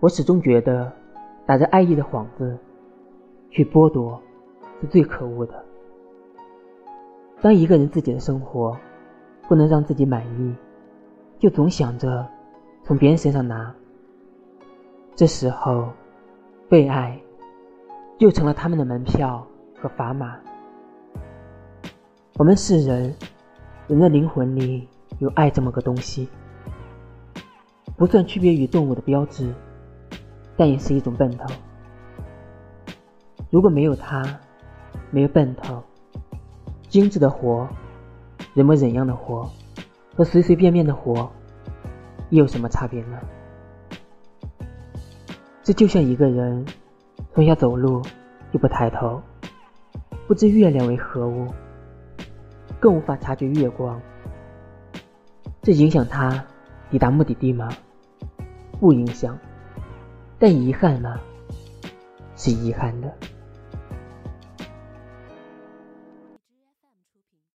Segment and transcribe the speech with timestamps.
[0.00, 0.90] 我始终觉得，
[1.44, 2.58] 打着爱意的幌子
[3.50, 4.18] 去剥夺，
[4.80, 5.62] 是最可恶的。
[7.42, 8.74] 当一个人自己的生活
[9.46, 10.54] 不能让自己满意，
[11.38, 12.26] 就总想着
[12.82, 13.74] 从别人身上拿，
[15.14, 15.88] 这时候
[16.66, 17.20] 被爱
[18.18, 19.46] 就成了他们的门票
[19.78, 20.38] 和砝码。
[22.38, 23.14] 我们是人，
[23.86, 24.88] 人的灵魂里
[25.18, 26.26] 有爱这么个东西，
[27.98, 29.52] 不算区别于动物的标志，
[30.60, 31.46] 但也是一种奔头。
[33.48, 34.22] 如果没有它，
[35.10, 35.82] 没有奔头，
[36.86, 37.66] 精致的活，
[38.52, 39.50] 人模人样的活，
[40.14, 41.32] 和随随便便的活，
[42.28, 43.18] 又有什么差别呢？
[45.62, 46.66] 这就像一个人
[47.32, 48.02] 从小走路
[48.52, 49.22] 就不抬头，
[50.28, 51.46] 不知月亮为何物。
[52.78, 53.98] 更无法察觉月光，
[55.62, 56.44] 这影响他
[56.90, 57.70] 抵达目的地吗？
[58.78, 59.38] 不影响，
[60.40, 61.20] 但遗憾吗？
[62.34, 63.14] 是遗憾的。